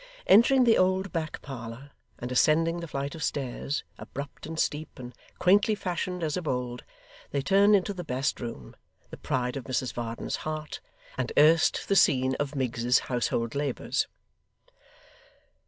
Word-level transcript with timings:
Entering 0.25 0.63
the 0.63 0.79
old 0.79 1.11
back 1.11 1.43
parlour, 1.43 1.91
and 2.17 2.31
ascending 2.31 2.79
the 2.79 2.87
flight 2.87 3.13
of 3.13 3.21
stairs, 3.21 3.83
abrupt 3.99 4.47
and 4.47 4.59
steep, 4.59 4.97
and 4.97 5.13
quaintly 5.37 5.75
fashioned 5.75 6.23
as 6.23 6.35
of 6.35 6.47
old, 6.47 6.83
they 7.29 7.43
turned 7.43 7.75
into 7.75 7.93
the 7.93 8.03
best 8.03 8.39
room; 8.41 8.75
the 9.11 9.17
pride 9.17 9.55
of 9.55 9.65
Mrs 9.65 9.93
Varden's 9.93 10.37
heart, 10.37 10.79
and 11.19 11.31
erst 11.37 11.87
the 11.87 11.95
scene 11.95 12.33
of 12.39 12.55
Miggs's 12.55 12.97
household 13.13 13.53
labours. 13.53 14.07